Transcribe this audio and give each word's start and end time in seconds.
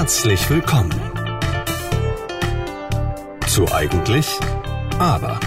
Herzlich 0.00 0.48
willkommen 0.48 0.98
zu 3.46 3.70
Eigentlich 3.70 4.26
Aber. 4.98 5.38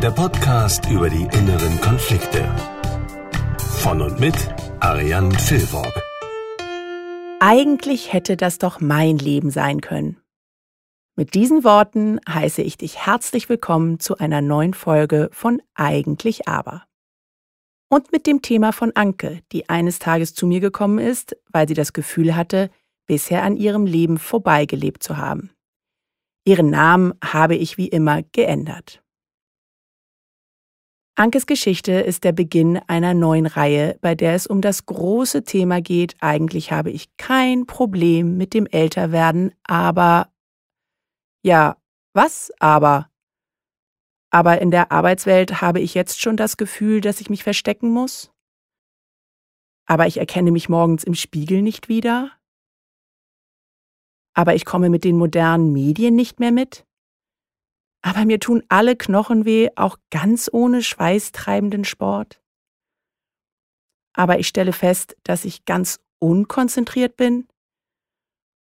Der 0.00 0.10
Podcast 0.10 0.88
über 0.88 1.10
die 1.10 1.24
inneren 1.24 1.78
Konflikte. 1.82 2.48
Von 3.58 4.00
und 4.00 4.18
mit 4.18 4.34
Ariane 4.80 5.38
Filborg. 5.38 5.92
Eigentlich 7.40 8.14
hätte 8.14 8.38
das 8.38 8.56
doch 8.56 8.80
mein 8.80 9.18
Leben 9.18 9.50
sein 9.50 9.82
können. 9.82 10.16
Mit 11.14 11.34
diesen 11.34 11.62
Worten 11.62 12.20
heiße 12.26 12.62
ich 12.62 12.78
dich 12.78 13.04
herzlich 13.04 13.50
willkommen 13.50 14.00
zu 14.00 14.16
einer 14.16 14.40
neuen 14.40 14.72
Folge 14.72 15.28
von 15.30 15.60
Eigentlich 15.74 16.48
Aber. 16.48 16.86
Und 17.92 18.10
mit 18.10 18.26
dem 18.26 18.40
Thema 18.40 18.72
von 18.72 18.92
Anke, 18.96 19.42
die 19.52 19.68
eines 19.68 19.98
Tages 19.98 20.32
zu 20.32 20.46
mir 20.46 20.60
gekommen 20.60 20.98
ist, 20.98 21.36
weil 21.50 21.68
sie 21.68 21.74
das 21.74 21.92
Gefühl 21.92 22.34
hatte, 22.34 22.70
bisher 23.06 23.42
an 23.42 23.54
ihrem 23.54 23.84
Leben 23.84 24.16
vorbeigelebt 24.16 25.02
zu 25.02 25.18
haben. 25.18 25.50
Ihren 26.46 26.70
Namen 26.70 27.12
habe 27.22 27.54
ich 27.54 27.76
wie 27.76 27.88
immer 27.88 28.22
geändert. 28.22 29.02
Ankes 31.16 31.44
Geschichte 31.44 31.92
ist 31.92 32.24
der 32.24 32.32
Beginn 32.32 32.80
einer 32.86 33.12
neuen 33.12 33.44
Reihe, 33.44 33.98
bei 34.00 34.14
der 34.14 34.36
es 34.36 34.46
um 34.46 34.62
das 34.62 34.86
große 34.86 35.44
Thema 35.44 35.82
geht, 35.82 36.16
eigentlich 36.20 36.72
habe 36.72 36.90
ich 36.90 37.14
kein 37.18 37.66
Problem 37.66 38.38
mit 38.38 38.54
dem 38.54 38.64
Älterwerden, 38.64 39.52
aber 39.64 40.32
ja, 41.44 41.76
was 42.14 42.50
aber? 42.58 43.11
Aber 44.34 44.62
in 44.62 44.70
der 44.70 44.90
Arbeitswelt 44.90 45.60
habe 45.60 45.80
ich 45.80 45.92
jetzt 45.92 46.22
schon 46.22 46.38
das 46.38 46.56
Gefühl, 46.56 47.02
dass 47.02 47.20
ich 47.20 47.28
mich 47.28 47.44
verstecken 47.44 47.90
muss? 47.90 48.32
Aber 49.86 50.06
ich 50.06 50.16
erkenne 50.16 50.50
mich 50.50 50.70
morgens 50.70 51.04
im 51.04 51.14
Spiegel 51.14 51.60
nicht 51.60 51.90
wieder? 51.90 52.32
Aber 54.34 54.54
ich 54.54 54.64
komme 54.64 54.88
mit 54.88 55.04
den 55.04 55.18
modernen 55.18 55.72
Medien 55.74 56.14
nicht 56.14 56.40
mehr 56.40 56.50
mit? 56.50 56.86
Aber 58.00 58.24
mir 58.24 58.40
tun 58.40 58.62
alle 58.70 58.96
Knochen 58.96 59.44
weh, 59.44 59.68
auch 59.76 59.98
ganz 60.10 60.48
ohne 60.50 60.82
schweißtreibenden 60.82 61.84
Sport? 61.84 62.42
Aber 64.14 64.38
ich 64.38 64.48
stelle 64.48 64.72
fest, 64.72 65.14
dass 65.24 65.44
ich 65.44 65.66
ganz 65.66 66.00
unkonzentriert 66.18 67.18
bin? 67.18 67.48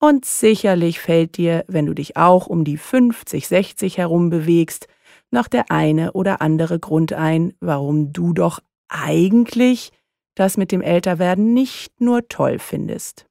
Und 0.00 0.24
sicherlich 0.24 0.98
fällt 0.98 1.36
dir, 1.36 1.66
wenn 1.68 1.84
du 1.84 1.92
dich 1.92 2.16
auch 2.16 2.46
um 2.46 2.64
die 2.64 2.78
50, 2.78 3.46
60 3.46 3.98
herum 3.98 4.30
bewegst, 4.30 4.88
noch 5.30 5.48
der 5.48 5.70
eine 5.70 6.12
oder 6.12 6.40
andere 6.40 6.78
Grund 6.78 7.12
ein, 7.12 7.54
warum 7.60 8.12
du 8.12 8.32
doch 8.32 8.60
eigentlich 8.88 9.92
das 10.34 10.56
mit 10.56 10.72
dem 10.72 10.82
Älterwerden 10.82 11.52
nicht 11.52 12.00
nur 12.00 12.28
toll 12.28 12.58
findest. 12.58 13.26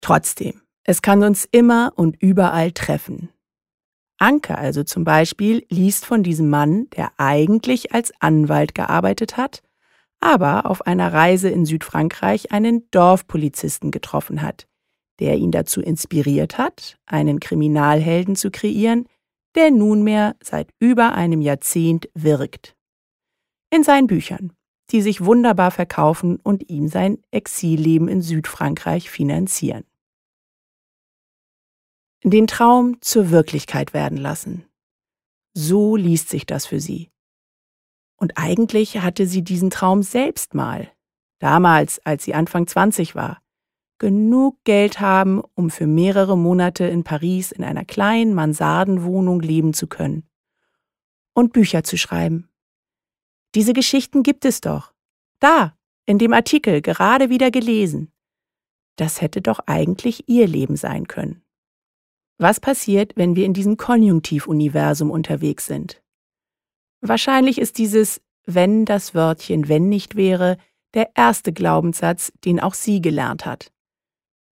Trotzdem, 0.00 0.60
es 0.84 1.02
kann 1.02 1.22
uns 1.22 1.46
immer 1.50 1.92
und 1.96 2.20
überall 2.20 2.72
treffen. 2.72 3.30
Anke 4.18 4.58
also 4.58 4.82
zum 4.82 5.04
Beispiel 5.04 5.64
liest 5.70 6.04
von 6.04 6.22
diesem 6.22 6.50
Mann, 6.50 6.88
der 6.90 7.12
eigentlich 7.18 7.92
als 7.94 8.12
Anwalt 8.20 8.74
gearbeitet 8.74 9.36
hat, 9.36 9.62
aber 10.20 10.66
auf 10.66 10.86
einer 10.86 11.12
Reise 11.12 11.48
in 11.48 11.64
Südfrankreich 11.64 12.50
einen 12.52 12.90
Dorfpolizisten 12.90 13.90
getroffen 13.90 14.42
hat, 14.42 14.66
der 15.20 15.36
ihn 15.36 15.52
dazu 15.52 15.80
inspiriert 15.80 16.58
hat, 16.58 16.98
einen 17.06 17.38
Kriminalhelden 17.38 18.34
zu 18.34 18.50
kreieren, 18.50 19.06
der 19.58 19.72
nunmehr 19.72 20.36
seit 20.40 20.72
über 20.78 21.14
einem 21.14 21.40
Jahrzehnt 21.40 22.08
wirkt. 22.14 22.76
In 23.70 23.82
seinen 23.82 24.06
Büchern, 24.06 24.52
die 24.92 25.02
sich 25.02 25.24
wunderbar 25.24 25.72
verkaufen 25.72 26.36
und 26.36 26.70
ihm 26.70 26.86
sein 26.86 27.20
Exilleben 27.32 28.06
in 28.06 28.22
Südfrankreich 28.22 29.10
finanzieren. 29.10 29.82
Den 32.22 32.46
Traum 32.46 33.00
zur 33.00 33.30
Wirklichkeit 33.30 33.94
werden 33.94 34.16
lassen. 34.16 34.64
So 35.54 35.96
liest 35.96 36.28
sich 36.28 36.46
das 36.46 36.64
für 36.64 36.78
sie. 36.78 37.10
Und 38.16 38.38
eigentlich 38.38 38.98
hatte 38.98 39.26
sie 39.26 39.42
diesen 39.42 39.70
Traum 39.70 40.04
selbst 40.04 40.54
mal, 40.54 40.88
damals, 41.40 41.98
als 42.06 42.22
sie 42.22 42.34
Anfang 42.34 42.68
20 42.68 43.16
war, 43.16 43.40
genug 43.98 44.62
Geld 44.64 45.00
haben, 45.00 45.42
um 45.54 45.70
für 45.70 45.86
mehrere 45.86 46.36
Monate 46.36 46.84
in 46.84 47.04
Paris 47.04 47.52
in 47.52 47.64
einer 47.64 47.84
kleinen 47.84 48.34
Mansardenwohnung 48.34 49.40
leben 49.40 49.74
zu 49.74 49.86
können. 49.86 50.28
Und 51.34 51.52
Bücher 51.52 51.84
zu 51.84 51.96
schreiben. 51.96 52.48
Diese 53.54 53.72
Geschichten 53.72 54.22
gibt 54.22 54.44
es 54.44 54.60
doch. 54.60 54.92
Da, 55.40 55.76
in 56.06 56.18
dem 56.18 56.32
Artikel, 56.32 56.82
gerade 56.82 57.30
wieder 57.30 57.50
gelesen. 57.50 58.12
Das 58.96 59.20
hätte 59.20 59.40
doch 59.40 59.60
eigentlich 59.66 60.28
ihr 60.28 60.46
Leben 60.46 60.76
sein 60.76 61.06
können. 61.06 61.42
Was 62.38 62.60
passiert, 62.60 63.16
wenn 63.16 63.36
wir 63.36 63.46
in 63.46 63.54
diesem 63.54 63.76
Konjunktivuniversum 63.76 65.10
unterwegs 65.10 65.66
sind? 65.66 66.02
Wahrscheinlich 67.00 67.58
ist 67.58 67.78
dieses 67.78 68.20
wenn 68.48 68.86
das 68.86 69.14
Wörtchen 69.14 69.68
wenn 69.68 69.90
nicht 69.90 70.16
wäre 70.16 70.56
der 70.94 71.10
erste 71.14 71.52
Glaubenssatz, 71.52 72.32
den 72.46 72.60
auch 72.60 72.72
sie 72.72 73.02
gelernt 73.02 73.44
hat. 73.44 73.70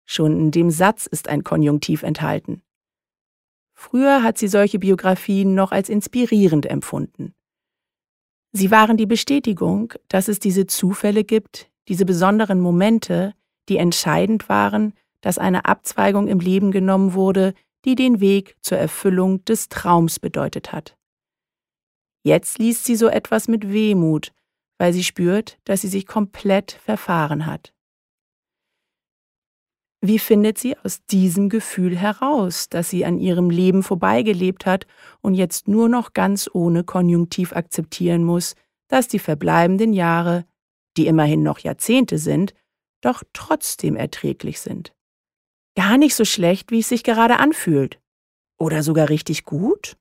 Schon 0.04 0.38
in 0.38 0.50
dem 0.50 0.70
Satz 0.70 1.06
ist 1.06 1.28
ein 1.28 1.44
Konjunktiv 1.44 2.03
enthalten. 2.03 2.62
Früher 3.75 4.22
hat 4.22 4.38
sie 4.38 4.48
solche 4.48 4.78
Biografien 4.78 5.54
noch 5.54 5.72
als 5.72 5.88
inspirierend 5.88 6.66
empfunden. 6.66 7.34
Sie 8.53 8.70
waren 8.70 8.97
die 8.97 9.06
Bestätigung, 9.06 9.92
dass 10.09 10.28
es 10.28 10.38
diese 10.38 10.66
Zufälle 10.66 11.25
gibt, 11.25 11.70
diese 11.88 12.06
besonderen 12.06 12.60
Momente, 12.60 13.34
die 13.69 13.78
entscheidend 13.78 14.48
waren, 14.48 14.94
dass 15.20 15.38
eine 15.38 15.65
Abzweigung 15.65 16.28
im 16.28 16.38
Leben 16.38 16.71
genommen 16.71 17.15
wurde, 17.15 17.54
die 17.84 17.97
den 17.97 18.21
Weg 18.21 18.56
zur 18.60 18.78
Erfüllung 18.78 19.44
des 19.44 19.69
Traums 19.69 20.21
bedeutet 20.21 20.72
hat. 20.72 20.97
Jetzt 22.22 22.59
liest 22.59 22.84
sie 22.84 22.97
so 22.97 23.09
etwas 23.09 23.48
mit 23.48 23.71
Wehmut, 23.71 24.32
weil 24.78 24.92
sie 24.92 25.04
spürt, 25.04 25.59
dass 25.65 25.82
sie 25.82 25.88
sich 25.88 26.06
komplett 26.06 26.72
verfahren 26.72 27.47
hat. 27.47 27.73
Wie 30.06 30.19
findet 30.19 30.59
sie 30.59 30.76
aus 30.76 31.03
diesem 31.06 31.48
Gefühl 31.48 31.97
heraus, 31.97 32.69
dass 32.69 32.91
sie 32.91 33.06
an 33.06 33.19
ihrem 33.19 33.48
Leben 33.48 33.82
vorbeigelebt 33.82 34.66
hat 34.66 34.87
und 35.22 35.32
jetzt 35.32 35.66
nur 35.66 35.88
noch 35.88 36.12
ganz 36.12 36.47
ohne 36.53 36.84
Konjunktiv 36.84 37.54
akzeptieren 37.54 38.22
muss, 38.22 38.54
dass 38.88 39.09
die 39.09 39.19
verbleibenden 39.19 39.94
Jahre, 39.94 40.44
die 40.98 41.06
immerhin 41.06 41.42
noch 41.42 41.59
Jahrzehnte 41.59 42.19
sind, 42.19 42.53
doch 43.00 43.22
trotzdem 43.32 43.97
erträglich 43.97 44.60
sind? 44.60 44.94
Gar 45.75 45.97
nicht 45.97 46.15
so 46.15 46.26
schlecht, 46.26 46.71
wie 46.71 46.81
es 46.81 46.91
sich 46.91 47.03
gerade 47.03 47.38
anfühlt. 47.38 47.98
Oder 48.59 48.82
sogar 48.82 49.09
richtig 49.09 49.47
gut? 49.47 49.97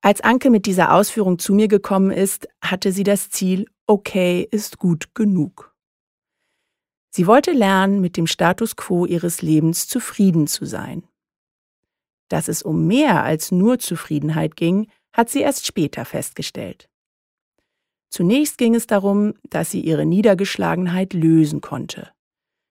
Als 0.00 0.22
Anke 0.22 0.48
mit 0.48 0.64
dieser 0.64 0.94
Ausführung 0.94 1.38
zu 1.38 1.52
mir 1.52 1.68
gekommen 1.68 2.12
ist, 2.12 2.48
hatte 2.62 2.92
sie 2.92 3.04
das 3.04 3.28
Ziel, 3.28 3.66
okay 3.86 4.48
ist 4.50 4.78
gut 4.78 5.14
genug. 5.14 5.73
Sie 7.16 7.28
wollte 7.28 7.52
lernen, 7.52 8.00
mit 8.00 8.16
dem 8.16 8.26
Status 8.26 8.74
quo 8.74 9.06
ihres 9.06 9.40
Lebens 9.40 9.86
zufrieden 9.86 10.48
zu 10.48 10.64
sein. 10.64 11.04
Dass 12.28 12.48
es 12.48 12.60
um 12.60 12.88
mehr 12.88 13.22
als 13.22 13.52
nur 13.52 13.78
Zufriedenheit 13.78 14.56
ging, 14.56 14.88
hat 15.12 15.30
sie 15.30 15.42
erst 15.42 15.64
später 15.64 16.04
festgestellt. 16.04 16.88
Zunächst 18.10 18.58
ging 18.58 18.74
es 18.74 18.88
darum, 18.88 19.34
dass 19.48 19.70
sie 19.70 19.80
ihre 19.80 20.04
Niedergeschlagenheit 20.04 21.12
lösen 21.12 21.60
konnte, 21.60 22.10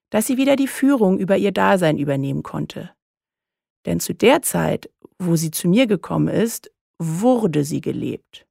dass 0.10 0.28
sie 0.28 0.36
wieder 0.36 0.58
die 0.58 0.68
Führung 0.68 1.20
über 1.20 1.38
ihr 1.38 1.54
Dasein 1.54 1.98
übernehmen 1.98 2.44
konnte. 2.44 2.92
Denn 3.86 4.02
zu 4.02 4.14
der 4.14 4.42
Zeit, 4.42 4.90
wo 5.20 5.38
sie 5.38 5.52
zu 5.52 5.70
mir 5.70 5.88
gekommen 5.88 6.28
ist, 6.28 6.70
wurde 7.00 7.64
sie 7.64 7.80
gelebt. 7.80 8.46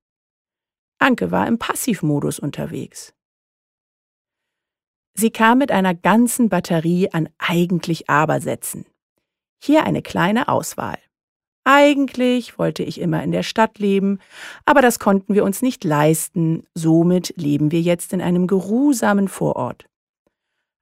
Anke 0.98 1.30
war 1.30 1.46
im 1.46 1.58
Passivmodus 1.58 2.38
unterwegs. 2.38 3.12
Sie 5.14 5.30
kam 5.30 5.58
mit 5.58 5.70
einer 5.70 5.94
ganzen 5.94 6.48
Batterie 6.48 7.10
an 7.12 7.28
eigentlich 7.38 8.08
Abersätzen. 8.08 8.86
Hier 9.62 9.84
eine 9.84 10.02
kleine 10.02 10.48
Auswahl. 10.48 10.98
Eigentlich 11.64 12.58
wollte 12.58 12.82
ich 12.82 13.00
immer 13.00 13.22
in 13.22 13.30
der 13.30 13.44
Stadt 13.44 13.78
leben, 13.78 14.18
aber 14.64 14.82
das 14.82 14.98
konnten 14.98 15.34
wir 15.34 15.44
uns 15.44 15.62
nicht 15.62 15.84
leisten, 15.84 16.64
somit 16.74 17.34
leben 17.36 17.70
wir 17.70 17.80
jetzt 17.80 18.12
in 18.12 18.20
einem 18.20 18.48
geruhsamen 18.48 19.28
Vorort. 19.28 19.86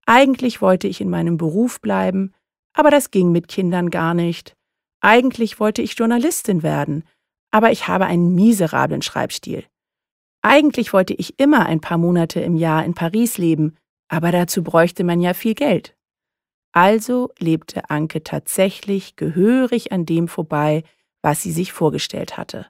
Eigentlich 0.06 0.62
wollte 0.62 0.88
ich 0.88 1.03
in 1.03 1.11
meinem 1.11 1.37
Beruf 1.37 1.81
bleiben, 1.82 2.32
aber 2.73 2.91
das 2.91 3.11
ging 3.11 3.31
mit 3.31 3.49
Kindern 3.49 3.91
gar 3.91 4.15
nicht. 4.15 4.56
Eigentlich 5.03 5.61
wollte 5.61 5.82
ich 5.82 5.99
Journalistin 5.99 6.62
werden, 6.62 7.05
aber 7.50 7.73
ich 7.73 7.87
habe 7.87 8.06
einen 8.06 8.35
miserablen 8.35 9.03
Schreibstil. 9.03 9.65
Eigentlich 10.43 10.94
wollte 10.94 11.12
ich 11.12 11.38
immer 11.38 11.67
ein 11.67 11.82
paar 11.82 11.99
Monate 11.99 12.41
im 12.41 12.56
Jahr 12.56 12.85
in 12.85 12.94
Paris 12.94 13.37
leben, 13.37 13.77
aber 14.11 14.33
dazu 14.33 14.65
bräuchte 14.65 15.05
man 15.05 15.21
ja 15.21 15.35
viel 15.35 15.55
Geld. 15.55 15.97
Also 16.73 17.31
lebte 17.39 17.91
Anke 17.91 18.25
tatsächlich 18.25 19.15
gehörig 19.15 19.93
an 19.93 20.05
dem 20.05 20.27
vorbei, 20.27 20.83
was 21.23 21.43
sie 21.43 21.53
sich 21.53 21.73
vorgestellt 21.73 22.37
hatte. 22.37 22.67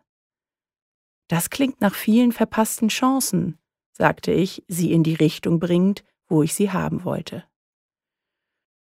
Das 1.29 1.49
klingt 1.49 1.81
nach 1.81 1.95
vielen 1.95 2.33
verpassten 2.33 2.89
Chancen, 2.89 3.59
sagte 3.93 4.33
ich, 4.33 4.65
sie 4.69 4.93
in 4.93 5.03
die 5.03 5.15
Richtung 5.15 5.61
bringend, 5.61 6.05
wo 6.29 6.43
ich 6.43 6.55
sie 6.55 6.71
haben 6.71 7.05
wollte. 7.05 7.45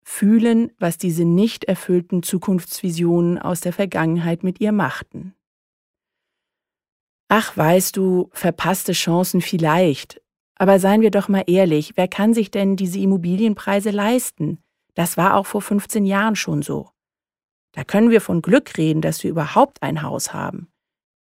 fühlen, 0.02 0.72
was 0.78 0.96
diese 0.96 1.26
nicht 1.26 1.64
erfüllten 1.64 2.22
Zukunftsvisionen 2.22 3.38
aus 3.38 3.60
der 3.60 3.74
Vergangenheit 3.74 4.42
mit 4.42 4.58
ihr 4.58 4.72
machten. 4.72 5.34
Ach, 7.28 7.54
weißt 7.54 7.94
du, 7.94 8.30
verpasste 8.32 8.94
Chancen 8.94 9.42
vielleicht. 9.42 10.22
Aber 10.58 10.80
seien 10.80 11.00
wir 11.00 11.10
doch 11.10 11.28
mal 11.28 11.44
ehrlich, 11.46 11.92
wer 11.96 12.08
kann 12.08 12.34
sich 12.34 12.50
denn 12.50 12.76
diese 12.76 12.98
Immobilienpreise 12.98 13.90
leisten? 13.90 14.58
Das 14.94 15.16
war 15.16 15.36
auch 15.36 15.46
vor 15.46 15.62
15 15.62 16.04
Jahren 16.04 16.34
schon 16.34 16.62
so. 16.62 16.90
Da 17.72 17.84
können 17.84 18.10
wir 18.10 18.20
von 18.20 18.42
Glück 18.42 18.76
reden, 18.76 19.00
dass 19.00 19.22
wir 19.22 19.30
überhaupt 19.30 19.82
ein 19.82 20.02
Haus 20.02 20.32
haben. 20.32 20.68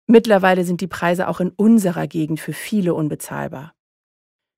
Mittlerweile 0.09 0.65
sind 0.65 0.81
die 0.81 0.89
Preise 0.89 1.29
auch 1.29 1.39
in 1.39 1.51
unserer 1.51 2.09
Gegend 2.09 2.41
für 2.41 2.53
viele 2.53 2.95
unbezahlbar. 2.95 3.75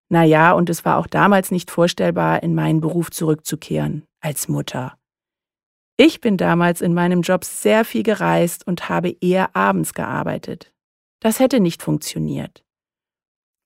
Naja, 0.09 0.53
und 0.53 0.71
es 0.71 0.87
war 0.87 0.97
auch 0.97 1.07
damals 1.07 1.51
nicht 1.51 1.71
vorstellbar, 1.71 2.43
in 2.43 2.55
meinen 2.55 2.81
Beruf 2.81 3.11
zurückzukehren, 3.11 4.05
als 4.21 4.49
Mutter. 4.49 4.97
Ich 5.99 6.23
bin 6.23 6.39
damals 6.39 6.81
in 6.81 6.95
meinem 6.95 7.21
Job 7.21 7.45
sehr 7.45 7.85
viel 7.85 8.03
gereist 8.03 8.67
und 8.67 8.89
habe 8.89 9.15
eher 9.21 9.55
abends 9.55 9.93
gearbeitet. 9.93 10.73
Das 11.21 11.39
hätte 11.39 11.61
nicht 11.61 11.83
funktioniert. 11.83 12.65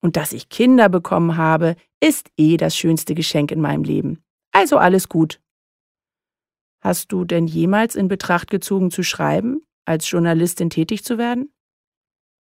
Und 0.06 0.16
dass 0.16 0.32
ich 0.32 0.48
Kinder 0.48 0.88
bekommen 0.88 1.36
habe, 1.36 1.74
ist 2.00 2.30
eh 2.36 2.56
das 2.56 2.76
schönste 2.76 3.16
Geschenk 3.16 3.50
in 3.50 3.60
meinem 3.60 3.82
Leben. 3.82 4.22
Also 4.52 4.78
alles 4.78 5.08
gut. 5.08 5.40
Hast 6.80 7.10
du 7.10 7.24
denn 7.24 7.48
jemals 7.48 7.96
in 7.96 8.06
Betracht 8.06 8.48
gezogen 8.48 8.92
zu 8.92 9.02
schreiben, 9.02 9.66
als 9.84 10.08
Journalistin 10.08 10.70
tätig 10.70 11.02
zu 11.02 11.18
werden? 11.18 11.52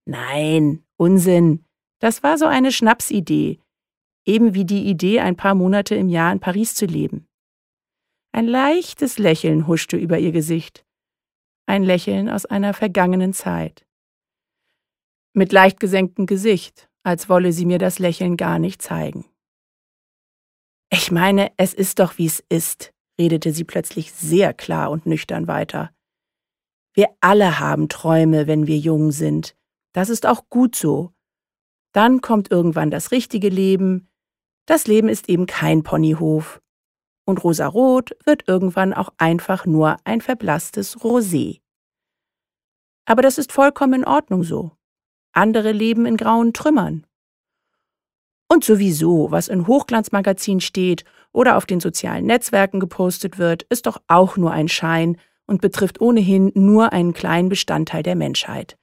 Nein, 0.04 0.84
Unsinn. 0.98 1.64
Das 2.00 2.22
war 2.22 2.38
so 2.38 2.48
eine 2.48 2.74
Schnapsidee, 2.74 3.62
eben 4.26 4.54
wie 4.54 4.66
die 4.66 4.84
Idee, 4.86 5.22
ein 5.22 5.38
paar 5.38 5.56
Monate 5.56 5.96
im 5.96 6.10
Jahr 6.10 6.34
in 6.34 6.42
Paris 6.42 6.76
zu 6.76 6.86
leben. 6.86 7.30
Ein 8.34 8.46
leichtes 8.46 9.20
Lächeln 9.20 9.68
huschte 9.68 9.96
über 9.96 10.20
ihr 10.20 10.34
Gesicht, 10.34 10.86
ein 11.66 11.84
Lächeln 11.84 12.28
aus 12.28 12.46
einer 12.46 12.74
vergangenen 12.74 13.32
Zeit. 13.32 13.88
Mit 15.32 15.54
leicht 15.54 15.80
gesenktem 15.80 16.26
Gesicht, 16.26 16.90
als 17.04 17.30
wolle 17.30 17.52
sie 17.52 17.66
mir 17.66 17.80
das 17.80 18.00
Lächeln 18.00 18.38
gar 18.38 18.60
nicht 18.60 18.82
zeigen. 18.82 19.26
Ich 20.90 21.12
meine, 21.12 21.52
es 21.58 21.74
ist 21.74 22.00
doch, 22.00 22.18
wie 22.18 22.26
es 22.26 22.44
ist, 22.50 22.94
redete 23.20 23.52
sie 23.52 23.64
plötzlich 23.64 24.14
sehr 24.14 24.54
klar 24.54 24.92
und 24.92 25.06
nüchtern 25.06 25.48
weiter. 25.48 25.92
Wir 26.94 27.10
alle 27.22 27.60
haben 27.60 27.90
Träume, 27.90 28.48
wenn 28.48 28.68
wir 28.68 28.78
jung 28.78 29.12
sind. 29.12 29.56
Das 29.94 30.10
ist 30.10 30.26
auch 30.26 30.50
gut 30.50 30.76
so. 30.76 31.12
Dann 31.92 32.22
kommt 32.22 32.52
irgendwann 32.52 32.92
das 32.92 33.12
richtige 33.12 33.50
Leben. 33.50 34.08
Das 34.66 34.88
Leben 34.88 35.10
ist 35.10 35.30
eben 35.30 35.46
kein 35.46 35.84
Ponyhof. 35.84 36.62
Und 37.26 37.44
Rosarot 37.44 38.16
wird 38.26 38.48
irgendwann 38.48 38.94
auch 38.94 39.10
einfach 39.18 39.66
nur 39.66 39.98
ein 40.04 40.22
verblasstes 40.22 40.98
Rosé. 40.98 41.62
Aber 43.06 43.22
das 43.22 43.38
ist 43.38 43.52
vollkommen 43.52 44.02
in 44.02 44.06
Ordnung 44.06 44.44
so. 44.44 44.72
Andere 45.34 45.72
leben 45.72 46.06
in 46.06 46.18
grauen 46.18 46.54
Trümmern. 46.54 47.06
Und 48.48 48.64
sowieso, 48.64 49.32
was 49.32 49.48
in 49.48 49.68
Hochglanzmagazinen 49.68 50.62
steht 50.62 51.06
oder 51.32 51.58
auf 51.58 51.66
den 51.66 51.80
sozialen 51.80 52.26
Netzwerken 52.26 52.80
gepostet 52.80 53.38
wird, 53.38 53.64
ist 53.64 53.88
doch 53.88 54.02
auch 54.08 54.38
nur 54.38 54.52
ein 54.52 54.68
Schein 54.68 55.18
und 55.48 55.62
betrifft 55.62 56.00
ohnehin 56.02 56.52
nur 56.54 56.94
einen 56.94 57.14
kleinen 57.14 57.50
Bestandteil 57.50 58.04
der 58.04 58.16
Menschheit. 58.16 58.78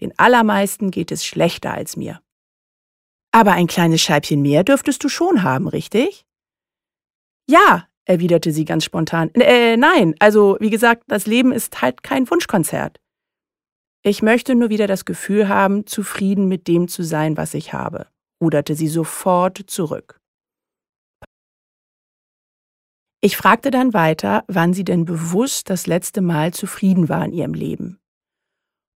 Den 0.00 0.12
allermeisten 0.18 0.90
geht 0.90 1.10
es 1.10 1.24
schlechter 1.24 1.72
als 1.72 1.96
mir. 1.96 2.20
Aber 3.32 3.52
ein 3.52 3.66
kleines 3.66 4.00
Scheibchen 4.00 4.42
mehr 4.42 4.62
dürftest 4.62 5.02
du 5.02 5.08
schon 5.08 5.42
haben, 5.42 5.68
richtig? 5.68 6.24
Ja, 7.48 7.88
erwiderte 8.04 8.52
sie 8.52 8.64
ganz 8.64 8.84
spontan. 8.84 9.30
Äh, 9.34 9.76
nein, 9.76 10.14
also 10.18 10.56
wie 10.60 10.70
gesagt, 10.70 11.04
das 11.08 11.26
Leben 11.26 11.52
ist 11.52 11.82
halt 11.82 12.02
kein 12.02 12.30
Wunschkonzert. 12.30 13.00
Ich 14.06 14.22
möchte 14.22 14.54
nur 14.54 14.68
wieder 14.68 14.86
das 14.86 15.04
Gefühl 15.04 15.48
haben, 15.48 15.86
zufrieden 15.86 16.46
mit 16.46 16.68
dem 16.68 16.88
zu 16.88 17.02
sein, 17.02 17.36
was 17.36 17.54
ich 17.54 17.72
habe 17.72 18.06
ruderte 18.44 18.74
sie 18.74 18.88
sofort 18.88 19.58
zurück. 19.66 20.20
Ich 23.22 23.38
fragte 23.38 23.70
dann 23.70 23.94
weiter, 23.94 24.44
wann 24.48 24.74
sie 24.74 24.84
denn 24.84 25.06
bewusst 25.06 25.70
das 25.70 25.86
letzte 25.86 26.20
Mal 26.20 26.52
zufrieden 26.52 27.08
war 27.08 27.24
in 27.24 27.32
ihrem 27.32 27.54
Leben. 27.54 27.98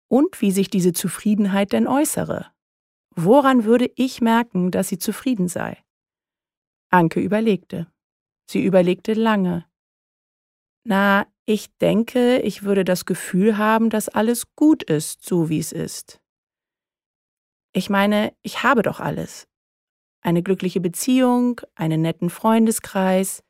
Und 0.10 0.42
wie 0.42 0.52
sich 0.52 0.70
diese 0.70 0.92
Zufriedenheit 0.92 1.72
denn 1.72 1.88
äußere. 1.88 2.52
Woran 3.16 3.64
würde 3.64 3.90
ich 3.96 4.20
merken, 4.20 4.70
dass 4.70 4.90
sie 4.90 4.98
zufrieden 4.98 5.48
sei? 5.48 5.82
Anke 6.90 7.22
überlegte. 7.22 7.88
Sie 8.50 8.64
überlegte 8.64 9.14
lange. 9.14 9.66
Na, 10.84 11.26
ich 11.50 11.74
denke, 11.78 12.40
ich 12.42 12.64
würde 12.64 12.84
das 12.84 13.06
Gefühl 13.06 13.58
haben, 13.58 13.90
dass 13.90 14.10
alles 14.10 14.54
gut 14.56 14.84
ist, 14.84 15.24
so 15.24 15.48
wie 15.48 15.60
es 15.60 15.72
ist. 15.72 16.20
Ich 17.74 17.90
meine, 17.90 18.34
ich 18.42 18.64
habe 18.64 18.82
doch 18.82 19.00
alles. 19.00 19.48
Eine 20.22 20.44
glückliche 20.44 20.82
Beziehung, 20.82 21.62
einen 21.74 22.02
netten 22.02 22.30
Freundeskreis, 22.30 23.44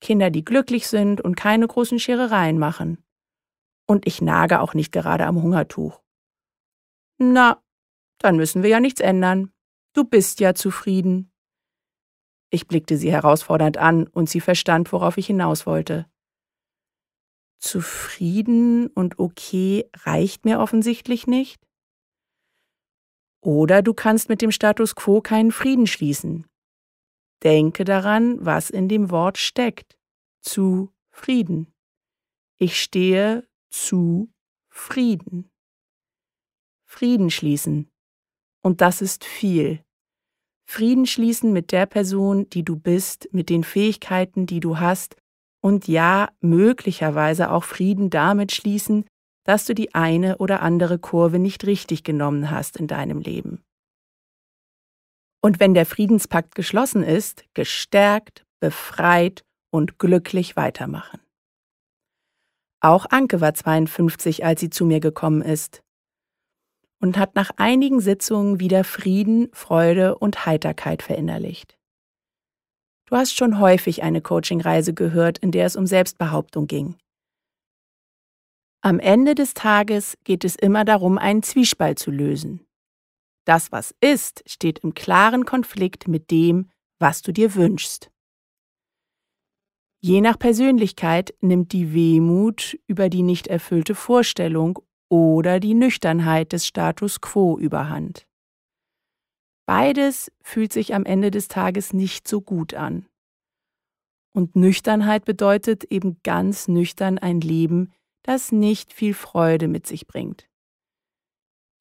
Kinder, 0.00 0.30
die 0.30 0.44
glücklich 0.44 0.88
sind 0.88 1.20
und 1.20 1.34
keine 1.34 1.66
großen 1.66 1.98
Scherereien 1.98 2.58
machen. 2.58 3.04
Und 3.86 4.06
ich 4.06 4.22
nage 4.22 4.60
auch 4.60 4.72
nicht 4.72 4.90
gerade 4.90 5.26
am 5.26 5.42
Hungertuch. 5.42 6.00
Na, 7.18 7.62
dann 8.18 8.36
müssen 8.36 8.62
wir 8.62 8.70
ja 8.70 8.80
nichts 8.80 9.00
ändern. 9.02 9.52
Du 9.92 10.04
bist 10.04 10.40
ja 10.40 10.54
zufrieden. 10.54 11.30
Ich 12.50 12.68
blickte 12.68 12.96
sie 12.96 13.12
herausfordernd 13.12 13.76
an, 13.76 14.06
und 14.06 14.30
sie 14.30 14.40
verstand, 14.40 14.92
worauf 14.92 15.18
ich 15.18 15.26
hinaus 15.26 15.66
wollte. 15.66 16.06
Zufrieden 17.58 18.86
und 18.88 19.18
okay 19.18 19.88
reicht 19.94 20.44
mir 20.44 20.60
offensichtlich 20.60 21.26
nicht. 21.26 21.60
Oder 23.40 23.82
du 23.82 23.94
kannst 23.94 24.28
mit 24.28 24.42
dem 24.42 24.52
Status 24.52 24.94
quo 24.94 25.20
keinen 25.20 25.52
Frieden 25.52 25.86
schließen. 25.86 26.46
Denke 27.42 27.84
daran, 27.84 28.44
was 28.44 28.70
in 28.70 28.88
dem 28.88 29.10
Wort 29.10 29.38
steckt. 29.38 29.98
Zu 30.40 30.92
Frieden. 31.10 31.72
Ich 32.58 32.80
stehe 32.80 33.48
zu 33.70 34.32
Frieden. 34.68 35.50
Frieden 36.84 37.30
schließen. 37.30 37.90
Und 38.62 38.80
das 38.80 39.02
ist 39.02 39.24
viel. 39.24 39.84
Frieden 40.64 41.06
schließen 41.06 41.52
mit 41.52 41.72
der 41.72 41.86
Person, 41.86 42.50
die 42.50 42.64
du 42.64 42.76
bist, 42.76 43.28
mit 43.32 43.48
den 43.50 43.64
Fähigkeiten, 43.64 44.46
die 44.46 44.60
du 44.60 44.78
hast, 44.78 45.16
und 45.60 45.88
ja, 45.88 46.30
möglicherweise 46.40 47.50
auch 47.50 47.64
Frieden 47.64 48.10
damit 48.10 48.52
schließen, 48.52 49.04
dass 49.44 49.64
du 49.64 49.74
die 49.74 49.94
eine 49.94 50.38
oder 50.38 50.60
andere 50.60 50.98
Kurve 50.98 51.38
nicht 51.38 51.66
richtig 51.66 52.04
genommen 52.04 52.50
hast 52.50 52.76
in 52.76 52.86
deinem 52.86 53.20
Leben. 53.20 53.62
Und 55.40 55.60
wenn 55.60 55.74
der 55.74 55.86
Friedenspakt 55.86 56.54
geschlossen 56.54 57.02
ist, 57.02 57.44
gestärkt, 57.54 58.44
befreit 58.60 59.44
und 59.70 59.98
glücklich 59.98 60.56
weitermachen. 60.56 61.20
Auch 62.80 63.06
Anke 63.10 63.40
war 63.40 63.54
52, 63.54 64.44
als 64.44 64.60
sie 64.60 64.70
zu 64.70 64.84
mir 64.84 65.00
gekommen 65.00 65.42
ist 65.42 65.82
und 67.00 67.16
hat 67.16 67.34
nach 67.34 67.50
einigen 67.56 68.00
Sitzungen 68.00 68.60
wieder 68.60 68.84
Frieden, 68.84 69.48
Freude 69.52 70.18
und 70.18 70.46
Heiterkeit 70.46 71.02
verinnerlicht. 71.02 71.77
Du 73.08 73.16
hast 73.16 73.34
schon 73.34 73.58
häufig 73.58 74.02
eine 74.02 74.20
Coachingreise 74.20 74.92
gehört, 74.92 75.38
in 75.38 75.50
der 75.50 75.64
es 75.64 75.76
um 75.76 75.86
Selbstbehauptung 75.86 76.66
ging. 76.66 76.96
Am 78.82 79.00
Ende 79.00 79.34
des 79.34 79.54
Tages 79.54 80.18
geht 80.24 80.44
es 80.44 80.56
immer 80.56 80.84
darum, 80.84 81.16
einen 81.16 81.42
Zwiespalt 81.42 81.98
zu 81.98 82.10
lösen. 82.10 82.66
Das, 83.46 83.72
was 83.72 83.94
ist, 84.02 84.42
steht 84.46 84.80
im 84.80 84.92
klaren 84.92 85.46
Konflikt 85.46 86.06
mit 86.06 86.30
dem, 86.30 86.68
was 86.98 87.22
du 87.22 87.32
dir 87.32 87.54
wünschst. 87.54 88.10
Je 90.00 90.20
nach 90.20 90.38
Persönlichkeit 90.38 91.34
nimmt 91.40 91.72
die 91.72 91.94
Wehmut 91.94 92.78
über 92.86 93.08
die 93.08 93.22
nicht 93.22 93.46
erfüllte 93.46 93.94
Vorstellung 93.94 94.80
oder 95.08 95.60
die 95.60 95.74
Nüchternheit 95.74 96.52
des 96.52 96.66
Status 96.66 97.22
quo 97.22 97.58
überhand. 97.58 98.26
Beides 99.68 100.32
fühlt 100.40 100.72
sich 100.72 100.94
am 100.94 101.04
Ende 101.04 101.30
des 101.30 101.48
Tages 101.48 101.92
nicht 101.92 102.26
so 102.26 102.40
gut 102.40 102.72
an. 102.72 103.06
Und 104.32 104.56
Nüchternheit 104.56 105.26
bedeutet 105.26 105.84
eben 105.84 106.22
ganz 106.22 106.68
nüchtern 106.68 107.18
ein 107.18 107.42
Leben, 107.42 107.92
das 108.22 108.50
nicht 108.50 108.94
viel 108.94 109.12
Freude 109.12 109.68
mit 109.68 109.86
sich 109.86 110.06
bringt. 110.06 110.48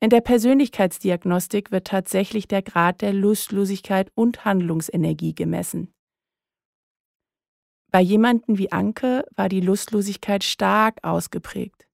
In 0.01 0.09
der 0.09 0.19
Persönlichkeitsdiagnostik 0.19 1.71
wird 1.71 1.87
tatsächlich 1.87 2.45
der 2.49 2.61
Grad 2.61 3.01
der 3.01 3.13
Lustlosigkeit 3.13 4.11
und 4.15 4.43
Handlungsenergie 4.43 5.33
gemessen. 5.33 5.93
Bei 7.89 8.01
jemanden 8.01 8.57
wie 8.57 8.69
Anke 8.69 9.23
war 9.33 9.47
die 9.47 9.61
Lustlosigkeit 9.61 10.43
stark 10.43 11.01
ausgeprägt. 11.03 11.87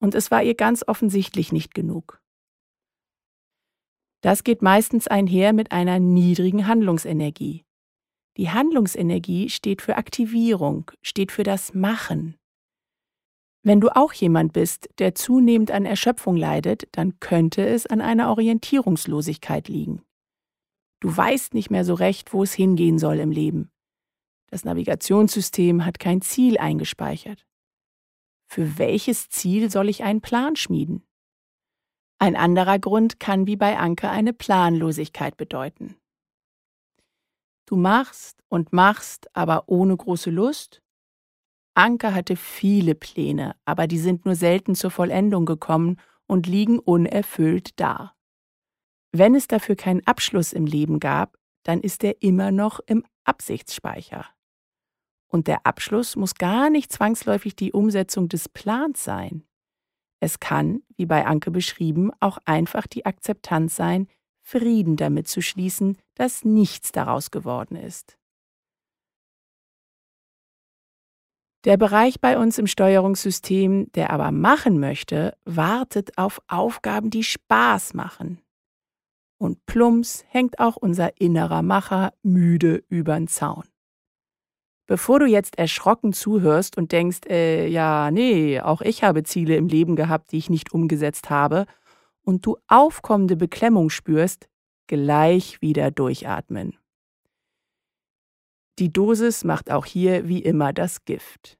Und 0.00 0.14
es 0.14 0.30
war 0.30 0.42
ihr 0.42 0.54
ganz 0.54 0.82
offensichtlich 0.88 1.52
nicht 1.52 1.74
genug. 1.74 2.22
Das 4.20 4.44
geht 4.44 4.62
meistens 4.62 5.08
einher 5.08 5.52
mit 5.52 5.72
einer 5.72 5.98
niedrigen 5.98 6.66
Handlungsenergie. 6.66 7.64
Die 8.36 8.50
Handlungsenergie 8.50 9.48
steht 9.50 9.82
für 9.82 9.96
Aktivierung, 9.96 10.90
steht 11.02 11.32
für 11.32 11.42
das 11.42 11.74
Machen. 11.74 12.36
Wenn 13.62 13.80
du 13.80 13.94
auch 13.94 14.12
jemand 14.12 14.52
bist, 14.52 14.88
der 14.98 15.14
zunehmend 15.14 15.70
an 15.70 15.84
Erschöpfung 15.84 16.36
leidet, 16.36 16.88
dann 16.92 17.18
könnte 17.20 17.66
es 17.66 17.86
an 17.86 18.00
einer 18.00 18.30
Orientierungslosigkeit 18.30 19.68
liegen. 19.68 20.02
Du 21.00 21.14
weißt 21.14 21.54
nicht 21.54 21.70
mehr 21.70 21.84
so 21.84 21.94
recht, 21.94 22.32
wo 22.32 22.42
es 22.42 22.52
hingehen 22.52 22.98
soll 22.98 23.20
im 23.20 23.30
Leben. 23.30 23.70
Das 24.50 24.64
Navigationssystem 24.64 25.84
hat 25.84 25.98
kein 25.98 26.22
Ziel 26.22 26.58
eingespeichert. 26.58 27.46
Für 28.46 28.78
welches 28.78 29.28
Ziel 29.28 29.70
soll 29.70 29.88
ich 29.88 30.02
einen 30.02 30.20
Plan 30.20 30.56
schmieden? 30.56 31.06
Ein 32.20 32.36
anderer 32.36 32.78
Grund 32.78 33.18
kann 33.18 33.46
wie 33.46 33.56
bei 33.56 33.78
Anke 33.78 34.08
eine 34.10 34.32
Planlosigkeit 34.32 35.36
bedeuten. 35.36 35.96
Du 37.66 37.76
machst 37.76 38.42
und 38.48 38.72
machst, 38.72 39.34
aber 39.34 39.64
ohne 39.68 39.96
große 39.96 40.30
Lust 40.30 40.82
Anke 41.74 42.14
hatte 42.14 42.36
viele 42.36 42.94
Pläne, 42.94 43.54
aber 43.64 43.86
die 43.86 43.98
sind 43.98 44.26
nur 44.26 44.34
selten 44.34 44.74
zur 44.74 44.90
Vollendung 44.90 45.46
gekommen 45.46 45.96
und 46.26 46.46
liegen 46.46 46.78
unerfüllt 46.78 47.80
da. 47.80 48.14
Wenn 49.12 49.34
es 49.34 49.48
dafür 49.48 49.76
keinen 49.76 50.06
Abschluss 50.06 50.52
im 50.52 50.66
Leben 50.66 51.00
gab, 51.00 51.38
dann 51.62 51.80
ist 51.80 52.04
er 52.04 52.22
immer 52.22 52.50
noch 52.50 52.80
im 52.80 53.04
Absichtsspeicher. 53.24 54.26
Und 55.28 55.46
der 55.46 55.64
Abschluss 55.64 56.16
muss 56.16 56.34
gar 56.34 56.68
nicht 56.68 56.92
zwangsläufig 56.92 57.56
die 57.56 57.72
Umsetzung 57.72 58.28
des 58.28 58.48
Plans 58.48 59.02
sein. 59.02 59.44
Es 60.20 60.38
kann, 60.38 60.82
wie 60.96 61.06
bei 61.06 61.26
Anke 61.26 61.50
beschrieben, 61.50 62.10
auch 62.20 62.38
einfach 62.44 62.86
die 62.86 63.06
Akzeptanz 63.06 63.74
sein, 63.74 64.06
Frieden 64.42 64.96
damit 64.96 65.28
zu 65.28 65.40
schließen, 65.40 65.96
dass 66.14 66.44
nichts 66.44 66.92
daraus 66.92 67.30
geworden 67.30 67.76
ist. 67.76 68.18
Der 71.64 71.76
Bereich 71.76 72.20
bei 72.20 72.38
uns 72.38 72.58
im 72.58 72.66
Steuerungssystem, 72.66 73.92
der 73.92 74.10
aber 74.10 74.30
machen 74.30 74.80
möchte, 74.80 75.36
wartet 75.44 76.16
auf 76.16 76.40
Aufgaben, 76.48 77.10
die 77.10 77.22
Spaß 77.22 77.92
machen. 77.92 78.40
Und 79.38 79.64
plumps 79.66 80.24
hängt 80.28 80.58
auch 80.58 80.76
unser 80.76 81.20
innerer 81.20 81.62
Macher 81.62 82.14
müde 82.22 82.82
übern 82.88 83.28
Zaun. 83.28 83.64
Bevor 84.90 85.20
du 85.20 85.26
jetzt 85.26 85.56
erschrocken 85.56 86.12
zuhörst 86.12 86.76
und 86.76 86.90
denkst, 86.90 87.20
äh, 87.28 87.68
ja, 87.68 88.10
nee, 88.10 88.58
auch 88.60 88.80
ich 88.80 89.04
habe 89.04 89.22
Ziele 89.22 89.54
im 89.54 89.68
Leben 89.68 89.94
gehabt, 89.94 90.32
die 90.32 90.38
ich 90.38 90.50
nicht 90.50 90.74
umgesetzt 90.74 91.30
habe, 91.30 91.66
und 92.22 92.44
du 92.44 92.56
aufkommende 92.66 93.36
Beklemmung 93.36 93.88
spürst, 93.90 94.48
gleich 94.88 95.62
wieder 95.62 95.92
durchatmen. 95.92 96.76
Die 98.80 98.92
Dosis 98.92 99.44
macht 99.44 99.70
auch 99.70 99.86
hier 99.86 100.26
wie 100.26 100.42
immer 100.42 100.72
das 100.72 101.04
Gift. 101.04 101.56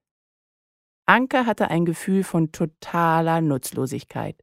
Anke 1.07 1.47
hatte 1.47 1.71
ein 1.71 1.85
Gefühl 1.85 2.25
von 2.25 2.51
totaler 2.51 3.41
Nutzlosigkeit. 3.41 4.43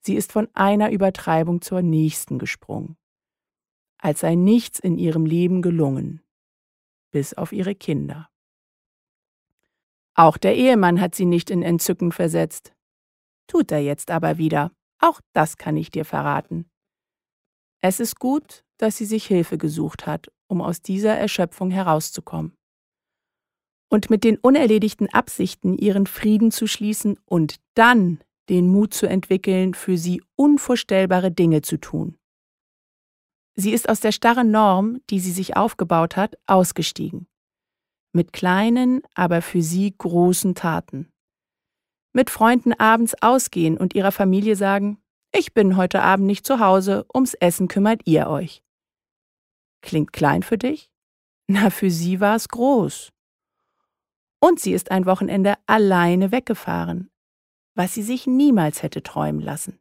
Sie 0.00 0.14
ist 0.14 0.32
von 0.32 0.48
einer 0.54 0.90
Übertreibung 0.90 1.60
zur 1.60 1.82
nächsten 1.82 2.38
gesprungen. 2.38 2.96
Als 3.98 4.20
sei 4.20 4.36
nichts 4.36 4.78
in 4.78 4.96
ihrem 4.96 5.26
Leben 5.26 5.60
gelungen. 5.60 6.22
Bis 7.16 7.32
auf 7.32 7.52
ihre 7.52 7.74
Kinder. 7.74 8.28
Auch 10.14 10.36
der 10.36 10.54
Ehemann 10.54 11.00
hat 11.00 11.14
sie 11.14 11.24
nicht 11.24 11.48
in 11.48 11.62
Entzücken 11.62 12.12
versetzt. 12.12 12.74
Tut 13.46 13.72
er 13.72 13.80
jetzt 13.80 14.10
aber 14.10 14.36
wieder. 14.36 14.70
Auch 15.00 15.22
das 15.32 15.56
kann 15.56 15.78
ich 15.78 15.90
dir 15.90 16.04
verraten. 16.04 16.68
Es 17.80 18.00
ist 18.00 18.18
gut, 18.18 18.66
dass 18.76 18.98
sie 18.98 19.06
sich 19.06 19.24
Hilfe 19.26 19.56
gesucht 19.56 20.06
hat 20.06 20.28
um 20.48 20.60
aus 20.60 20.82
dieser 20.82 21.16
Erschöpfung 21.16 21.70
herauszukommen. 21.70 22.52
Und 23.88 24.10
mit 24.10 24.24
den 24.24 24.36
unerledigten 24.38 25.08
Absichten 25.08 25.78
ihren 25.78 26.06
Frieden 26.06 26.50
zu 26.50 26.66
schließen 26.66 27.18
und 27.24 27.56
dann 27.74 28.20
den 28.48 28.68
Mut 28.68 28.94
zu 28.94 29.06
entwickeln, 29.08 29.74
für 29.74 29.96
sie 29.96 30.22
unvorstellbare 30.36 31.32
Dinge 31.32 31.62
zu 31.62 31.78
tun. 31.78 32.16
Sie 33.56 33.72
ist 33.72 33.88
aus 33.88 34.00
der 34.00 34.12
starren 34.12 34.50
Norm, 34.50 35.00
die 35.08 35.18
sie 35.18 35.32
sich 35.32 35.56
aufgebaut 35.56 36.16
hat, 36.16 36.36
ausgestiegen. 36.46 37.26
Mit 38.12 38.32
kleinen, 38.34 39.02
aber 39.14 39.40
für 39.40 39.62
sie 39.62 39.94
großen 39.96 40.54
Taten. 40.54 41.10
Mit 42.12 42.30
Freunden 42.30 42.74
abends 42.74 43.14
ausgehen 43.22 43.78
und 43.78 43.94
ihrer 43.94 44.12
Familie 44.12 44.56
sagen, 44.56 44.98
ich 45.32 45.54
bin 45.54 45.76
heute 45.76 46.02
Abend 46.02 46.26
nicht 46.26 46.46
zu 46.46 46.60
Hause, 46.60 47.06
ums 47.14 47.34
Essen 47.34 47.68
kümmert 47.68 48.02
ihr 48.04 48.28
euch. 48.28 48.62
Klingt 49.82 50.12
klein 50.12 50.42
für 50.42 50.58
dich? 50.58 50.90
Na, 51.46 51.70
für 51.70 51.90
sie 51.90 52.20
war 52.20 52.36
es 52.36 52.48
groß. 52.48 53.12
Und 54.40 54.60
sie 54.60 54.72
ist 54.72 54.90
ein 54.90 55.06
Wochenende 55.06 55.54
alleine 55.66 56.32
weggefahren, 56.32 57.10
was 57.74 57.94
sie 57.94 58.02
sich 58.02 58.26
niemals 58.26 58.82
hätte 58.82 59.02
träumen 59.02 59.40
lassen. 59.40 59.78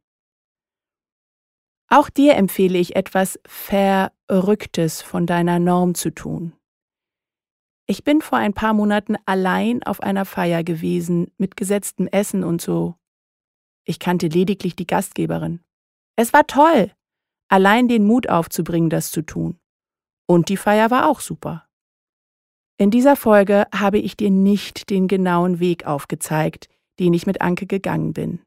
Auch 1.88 2.10
dir 2.10 2.36
empfehle 2.36 2.77
ich 2.77 2.96
etwas 2.96 3.39
Verrücktes 3.46 5.01
von 5.01 5.25
deiner 5.25 5.60
Norm 5.60 5.96
zu 5.96 6.10
tun. 6.10 6.54
Ich 7.88 8.04
bin 8.04 8.22
vor 8.22 8.39
ein 8.39 8.54
paar 8.54 8.74
Monaten 8.74 9.15
allein 9.25 9.84
auf 9.84 10.01
einer 10.01 10.25
Feier 10.25 10.63
gewesen, 10.63 11.32
mit 11.38 11.56
gesetztem 11.56 12.08
Essen 12.08 12.44
und 12.44 12.60
so. 12.62 12.96
Ich 13.84 14.00
kannte 14.00 14.27
lediglich 14.27 14.75
die 14.75 14.88
Gastgeberin. 14.88 15.60
Es 16.15 16.34
war 16.34 16.48
toll, 16.48 16.92
allein 17.48 17.88
den 17.88 18.06
Mut 18.06 18.27
aufzubringen, 18.30 18.89
das 18.89 19.12
zu 19.12 19.22
tun. 19.22 19.60
Und 20.27 20.50
die 20.50 20.58
Feier 20.58 20.89
war 20.89 21.08
auch 21.08 21.20
super. 21.20 21.68
In 22.77 22.89
dieser 22.89 23.15
Folge 23.15 23.68
habe 23.74 24.00
ich 24.00 24.18
dir 24.18 24.32
nicht 24.32 24.89
den 24.89 25.08
genauen 25.08 25.60
Weg 25.60 25.86
aufgezeigt, 25.86 26.68
den 27.00 27.13
ich 27.13 27.27
mit 27.27 27.42
Anke 27.42 27.68
gegangen 27.68 28.13
bin. 28.13 28.42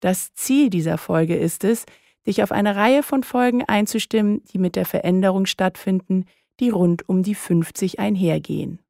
Das 0.00 0.32
Ziel 0.34 0.70
dieser 0.70 0.98
Folge 0.98 1.36
ist 1.36 1.62
es, 1.62 1.84
dich 2.26 2.42
auf 2.42 2.52
eine 2.52 2.76
Reihe 2.76 3.02
von 3.02 3.22
Folgen 3.22 3.64
einzustimmen, 3.64 4.42
die 4.44 4.58
mit 4.58 4.76
der 4.76 4.86
Veränderung 4.86 5.46
stattfinden, 5.46 6.26
die 6.60 6.70
rund 6.70 7.08
um 7.08 7.22
die 7.22 7.34
50 7.34 7.98
einhergehen. 7.98 8.80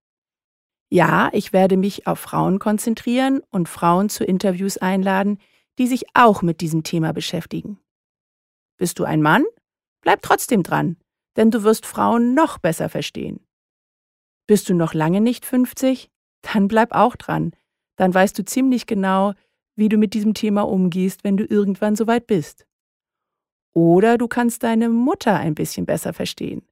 Ja, 0.91 1.31
ich 1.33 1.55
werde 1.55 1.79
mich 1.79 2.07
auf 2.07 2.19
Frauen 2.19 2.59
konzentrieren 2.59 3.41
und 3.51 3.69
Frauen 3.69 4.11
zu 4.11 4.25
Interviews 4.25 4.77
einladen, 4.77 5.39
die 5.79 5.87
sich 5.87 6.05
auch 6.13 6.43
mit 6.43 6.61
diesem 6.61 6.83
Thema 6.83 7.13
beschäftigen. 7.13 7.79
Bist 8.77 8.99
du 8.99 9.05
ein 9.05 9.23
Mann? 9.23 9.45
Bleib 10.03 10.21
trotzdem 10.21 10.63
dran, 10.63 10.97
denn 11.37 11.51
du 11.51 11.63
wirst 11.63 11.87
Frauen 11.87 12.35
noch 12.35 12.59
besser 12.59 12.91
verstehen. 12.91 13.41
Bist 14.47 14.69
du 14.69 14.75
noch 14.75 14.93
lange 14.93 15.21
nicht 15.23 15.47
50? 15.47 16.11
Dann 16.43 16.69
bleib 16.69 16.93
auch 16.93 17.17
dran. 17.17 17.53
Dann 17.97 18.13
weißt 18.13 18.39
du 18.39 18.45
ziemlich 18.45 18.87
genau, 18.87 19.33
wie 19.77 19.89
du 19.89 19.97
mit 19.97 20.13
diesem 20.13 20.35
Thema 20.35 20.63
umgehst, 20.63 21.25
wenn 21.25 21.37
du 21.37 21.45
irgendwann 21.45 21.97
soweit 21.97 22.27
bist. 22.27 22.67
Oder 23.75 24.19
du 24.19 24.29
kannst 24.29 24.63
deine 24.63 24.89
Mutter 24.89 25.37
ein 25.37 25.55
bisschen 25.55 25.87
besser 25.87 26.13
verstehen. 26.13 26.63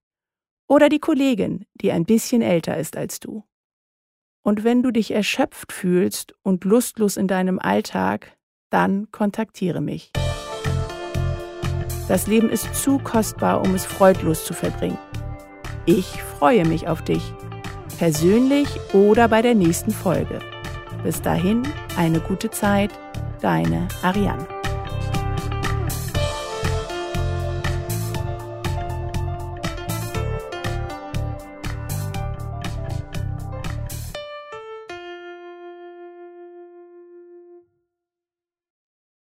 Oder 0.68 0.88
die 0.88 0.98
Kollegin, 0.98 1.66
die 1.74 1.92
ein 1.92 2.04
bisschen 2.04 2.42
älter 2.42 2.76
ist 2.76 2.96
als 2.96 3.20
du. 3.20 3.44
Und 4.42 4.64
wenn 4.64 4.82
du 4.82 4.90
dich 4.90 5.10
erschöpft 5.10 5.72
fühlst 5.72 6.34
und 6.42 6.64
lustlos 6.64 7.16
in 7.16 7.26
deinem 7.26 7.58
Alltag, 7.58 8.36
dann 8.70 9.10
kontaktiere 9.10 9.80
mich. 9.80 10.12
Das 12.08 12.26
Leben 12.26 12.50
ist 12.50 12.74
zu 12.74 12.98
kostbar, 12.98 13.62
um 13.62 13.74
es 13.74 13.84
freudlos 13.84 14.44
zu 14.44 14.54
verbringen. 14.54 14.98
Ich 15.86 16.22
freue 16.22 16.66
mich 16.66 16.88
auf 16.88 17.02
dich, 17.02 17.22
persönlich 17.98 18.68
oder 18.92 19.28
bei 19.28 19.42
der 19.42 19.54
nächsten 19.54 19.90
Folge. 19.90 20.40
Bis 21.02 21.22
dahin, 21.22 21.62
eine 21.96 22.20
gute 22.20 22.50
Zeit, 22.50 22.90
deine 23.40 23.88
Ariane. 24.02 24.59